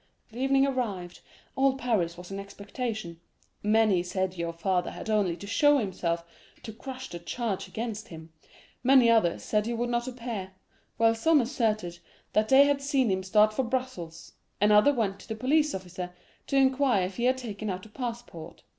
[0.31, 1.19] "The evening arrived;
[1.55, 3.19] all Paris was in expectation.
[3.61, 6.23] Many said your father had only to show himself
[6.63, 8.33] to crush the charge against him;
[8.83, 10.53] many others said he would not appear;
[10.97, 11.99] while some asserted
[12.33, 15.99] that they had seen him start for Brussels; and others went to the police office
[16.47, 18.63] to inquire if he had taken out a passport.